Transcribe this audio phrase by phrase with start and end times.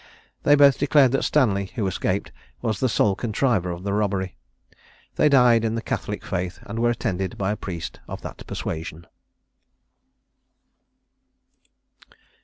[0.41, 2.31] They both declared that Stanley, who escaped,
[2.63, 4.35] was the sole contriver of the robbery.
[5.15, 9.05] They died in the Catholic faith, and were attended by a priest of that persuasion.